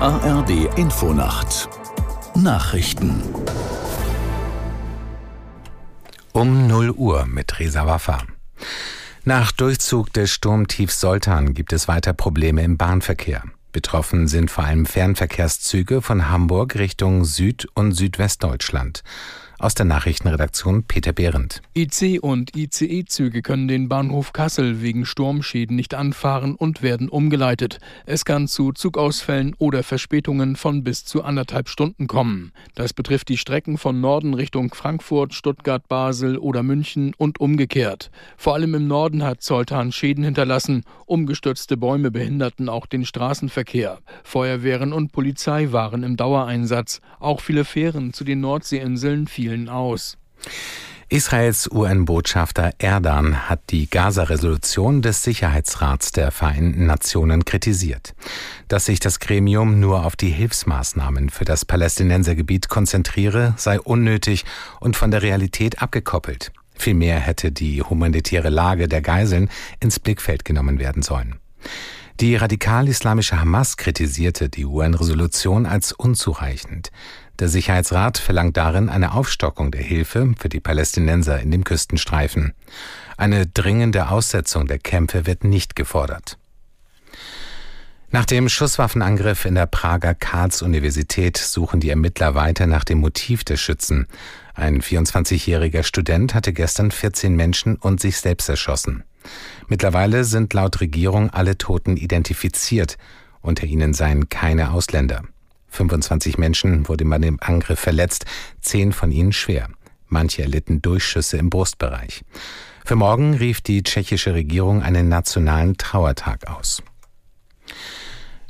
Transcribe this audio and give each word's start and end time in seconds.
ARD 0.00 0.78
Infonacht 0.78 1.68
Nachrichten 2.36 3.20
um 6.30 6.68
0 6.68 6.92
Uhr 6.92 7.26
mit 7.26 7.58
Resa 7.58 7.84
Waffa. 7.84 8.22
Nach 9.24 9.50
Durchzug 9.50 10.12
des 10.12 10.30
Sturmtiefs 10.30 11.00
Soltan 11.00 11.52
gibt 11.52 11.72
es 11.72 11.88
weiter 11.88 12.12
Probleme 12.12 12.62
im 12.62 12.76
Bahnverkehr. 12.76 13.42
Betroffen 13.72 14.28
sind 14.28 14.52
vor 14.52 14.62
allem 14.62 14.86
Fernverkehrszüge 14.86 16.00
von 16.00 16.28
Hamburg 16.28 16.76
Richtung 16.76 17.24
Süd- 17.24 17.66
und 17.74 17.90
Südwestdeutschland. 17.90 19.02
Aus 19.60 19.74
der 19.74 19.86
Nachrichtenredaktion 19.86 20.84
Peter 20.84 21.12
Behrendt. 21.12 21.62
IC 21.76 22.22
und 22.22 22.56
ICE-Züge 22.56 23.42
können 23.42 23.66
den 23.66 23.88
Bahnhof 23.88 24.32
Kassel 24.32 24.82
wegen 24.82 25.04
Sturmschäden 25.04 25.74
nicht 25.74 25.94
anfahren 25.94 26.54
und 26.54 26.80
werden 26.80 27.08
umgeleitet. 27.08 27.80
Es 28.06 28.24
kann 28.24 28.46
zu 28.46 28.70
Zugausfällen 28.70 29.56
oder 29.58 29.82
Verspätungen 29.82 30.54
von 30.54 30.84
bis 30.84 31.04
zu 31.04 31.24
anderthalb 31.24 31.68
Stunden 31.68 32.06
kommen. 32.06 32.52
Das 32.76 32.92
betrifft 32.92 33.30
die 33.30 33.36
Strecken 33.36 33.78
von 33.78 34.00
Norden 34.00 34.34
Richtung 34.34 34.72
Frankfurt, 34.72 35.34
Stuttgart, 35.34 35.88
Basel 35.88 36.38
oder 36.38 36.62
München 36.62 37.12
und 37.18 37.40
umgekehrt. 37.40 38.12
Vor 38.36 38.54
allem 38.54 38.76
im 38.76 38.86
Norden 38.86 39.24
hat 39.24 39.42
Zoltan 39.42 39.90
Schäden 39.90 40.22
hinterlassen. 40.22 40.84
Umgestürzte 41.04 41.76
Bäume 41.76 42.12
behinderten 42.12 42.68
auch 42.68 42.86
den 42.86 43.04
Straßenverkehr. 43.04 43.98
Feuerwehren 44.22 44.92
und 44.92 45.10
Polizei 45.10 45.72
waren 45.72 46.04
im 46.04 46.16
Dauereinsatz. 46.16 47.00
Auch 47.18 47.40
viele 47.40 47.64
Fähren 47.64 48.12
zu 48.12 48.22
den 48.22 48.40
Nordseeinseln 48.40 49.26
fielen 49.26 49.47
fielen 49.48 49.68
aus. 49.68 50.18
Israels 51.10 51.70
UN-Botschafter 51.72 52.72
Erdan 52.76 53.48
hat 53.48 53.70
die 53.70 53.88
Gaza-Resolution 53.88 55.00
des 55.00 55.22
Sicherheitsrats 55.22 56.12
der 56.12 56.30
Vereinten 56.30 56.84
Nationen 56.84 57.46
kritisiert. 57.46 58.14
Dass 58.68 58.84
sich 58.84 59.00
das 59.00 59.18
Gremium 59.18 59.80
nur 59.80 60.04
auf 60.04 60.16
die 60.16 60.28
Hilfsmaßnahmen 60.28 61.30
für 61.30 61.46
das 61.46 61.64
Palästinensergebiet 61.64 62.68
konzentriere, 62.68 63.54
sei 63.56 63.80
unnötig 63.80 64.44
und 64.80 64.96
von 64.96 65.10
der 65.10 65.22
Realität 65.22 65.80
abgekoppelt. 65.80 66.52
Vielmehr 66.74 67.18
hätte 67.18 67.52
die 67.52 67.82
humanitäre 67.82 68.50
Lage 68.50 68.86
der 68.86 69.00
Geiseln 69.00 69.48
ins 69.80 69.98
Blickfeld 69.98 70.44
genommen 70.44 70.78
werden 70.78 71.02
sollen. 71.02 71.36
Die 72.20 72.36
radikal-islamische 72.36 73.40
Hamas 73.40 73.76
kritisierte 73.76 74.48
die 74.48 74.66
UN-Resolution 74.66 75.66
als 75.66 75.92
unzureichend. 75.92 76.90
Der 77.38 77.48
Sicherheitsrat 77.48 78.18
verlangt 78.18 78.56
darin 78.56 78.88
eine 78.88 79.12
Aufstockung 79.12 79.70
der 79.70 79.82
Hilfe 79.82 80.34
für 80.38 80.48
die 80.48 80.60
Palästinenser 80.60 81.40
in 81.40 81.52
dem 81.52 81.62
Küstenstreifen. 81.62 82.52
Eine 83.16 83.46
dringende 83.46 84.08
Aussetzung 84.08 84.66
der 84.66 84.78
Kämpfe 84.78 85.26
wird 85.26 85.44
nicht 85.44 85.76
gefordert. 85.76 86.36
Nach 88.10 88.24
dem 88.24 88.48
Schusswaffenangriff 88.48 89.44
in 89.44 89.54
der 89.54 89.66
Prager 89.66 90.14
Karls-Universität 90.14 91.36
suchen 91.36 91.78
die 91.78 91.90
Ermittler 91.90 92.34
weiter 92.34 92.66
nach 92.66 92.84
dem 92.84 92.98
Motiv 92.98 93.44
des 93.44 93.60
Schützen. 93.60 94.06
Ein 94.54 94.80
24-jähriger 94.80 95.82
Student 95.82 96.34
hatte 96.34 96.54
gestern 96.54 96.90
14 96.90 97.36
Menschen 97.36 97.76
und 97.76 98.00
sich 98.00 98.16
selbst 98.16 98.48
erschossen. 98.48 99.04
Mittlerweile 99.68 100.24
sind 100.24 100.54
laut 100.54 100.80
Regierung 100.80 101.30
alle 101.30 101.58
Toten 101.58 101.98
identifiziert. 101.98 102.96
Unter 103.42 103.66
ihnen 103.66 103.92
seien 103.92 104.30
keine 104.30 104.72
Ausländer. 104.72 105.22
25 105.68 106.38
Menschen 106.38 106.88
wurden 106.88 107.08
bei 107.10 107.18
dem 107.18 107.38
Angriff 107.40 107.80
verletzt, 107.80 108.24
zehn 108.60 108.92
von 108.92 109.12
ihnen 109.12 109.32
schwer. 109.32 109.68
Manche 110.06 110.42
erlitten 110.42 110.80
Durchschüsse 110.80 111.36
im 111.36 111.50
Brustbereich. 111.50 112.24
Für 112.84 112.96
morgen 112.96 113.34
rief 113.34 113.60
die 113.60 113.82
tschechische 113.82 114.32
Regierung 114.34 114.82
einen 114.82 115.08
nationalen 115.08 115.76
Trauertag 115.76 116.48
aus. 116.48 116.82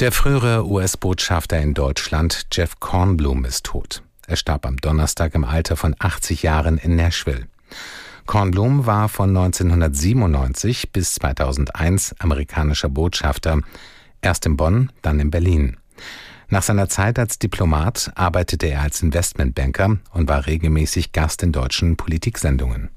Der 0.00 0.10
frühere 0.10 0.66
US-Botschafter 0.66 1.60
in 1.60 1.74
Deutschland, 1.74 2.46
Jeff 2.50 2.80
Kornblum, 2.80 3.44
ist 3.44 3.64
tot. 3.66 4.02
Er 4.26 4.36
starb 4.36 4.64
am 4.64 4.78
Donnerstag 4.78 5.34
im 5.34 5.44
Alter 5.44 5.76
von 5.76 5.94
80 5.98 6.42
Jahren 6.42 6.78
in 6.78 6.96
Nashville. 6.96 7.46
Kornblum 8.26 8.86
war 8.86 9.08
von 9.08 9.36
1997 9.36 10.92
bis 10.92 11.14
2001 11.14 12.14
amerikanischer 12.18 12.88
Botschafter, 12.88 13.60
erst 14.22 14.46
in 14.46 14.56
Bonn, 14.56 14.90
dann 15.02 15.20
in 15.20 15.30
Berlin. 15.30 15.76
Nach 16.52 16.62
seiner 16.62 16.90
Zeit 16.90 17.18
als 17.18 17.38
Diplomat 17.38 18.12
arbeitete 18.14 18.66
er 18.66 18.82
als 18.82 19.00
Investmentbanker 19.00 19.96
und 20.12 20.28
war 20.28 20.44
regelmäßig 20.44 21.12
Gast 21.12 21.42
in 21.42 21.50
deutschen 21.50 21.96
Politiksendungen. 21.96 22.90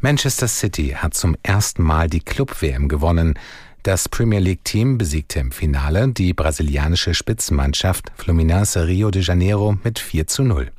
Manchester 0.00 0.48
City 0.48 0.96
hat 0.96 1.14
zum 1.14 1.36
ersten 1.44 1.84
Mal 1.84 2.10
die 2.10 2.18
Club-WM 2.18 2.88
gewonnen. 2.88 3.38
Das 3.84 4.08
Premier 4.08 4.40
League-Team 4.40 4.98
besiegte 4.98 5.38
im 5.38 5.52
Finale 5.52 6.08
die 6.08 6.34
brasilianische 6.34 7.14
Spitzenmannschaft 7.14 8.10
Fluminense 8.16 8.88
Rio 8.88 9.12
de 9.12 9.22
Janeiro 9.22 9.78
mit 9.84 10.00
4 10.00 10.26
zu 10.26 10.42
0. 10.42 10.72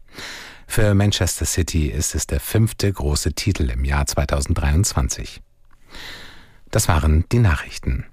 Für 0.68 0.94
Manchester 0.94 1.46
City 1.46 1.88
ist 1.88 2.16
es 2.16 2.28
der 2.28 2.42
fünfte 2.42 2.92
große 2.92 3.32
Titel 3.32 3.70
im 3.70 3.86
Jahr 3.86 4.08
2023. 4.08 5.42
Das 6.70 6.90
waren 6.90 7.24
die 7.32 7.40
Nachrichten. 7.40 8.08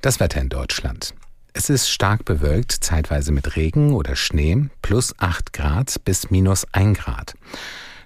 Das 0.00 0.20
Wetter 0.20 0.40
in 0.40 0.48
Deutschland. 0.48 1.12
Es 1.52 1.68
ist 1.68 1.88
stark 1.88 2.24
bewölkt, 2.24 2.72
zeitweise 2.72 3.32
mit 3.32 3.56
Regen 3.56 3.92
oder 3.92 4.14
Schnee, 4.14 4.68
plus 4.82 5.14
8 5.18 5.52
Grad 5.52 6.04
bis 6.04 6.30
minus 6.30 6.64
1 6.72 6.98
Grad. 6.98 7.34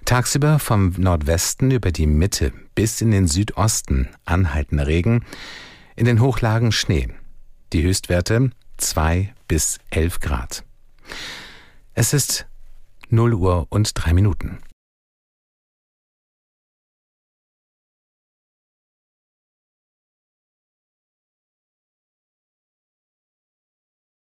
Tagsüber 0.03 0.59
vom 0.59 0.93
Nordwesten 0.97 1.71
über 1.71 1.91
die 1.91 2.07
Mitte 2.07 2.53
bis 2.73 3.01
in 3.01 3.11
den 3.11 3.27
Südosten 3.27 4.09
anhaltender 4.25 4.87
Regen, 4.87 5.25
in 5.95 6.05
den 6.05 6.21
Hochlagen 6.21 6.71
Schnee. 6.71 7.09
Die 7.71 7.83
Höchstwerte 7.83 8.51
2 8.77 9.33
bis 9.47 9.79
11 9.91 10.19
Grad. 10.19 10.63
Es 11.93 12.13
ist 12.13 12.47
0 13.09 13.33
Uhr 13.33 13.67
und 13.69 13.91
3 13.93 14.13
Minuten. 14.13 14.57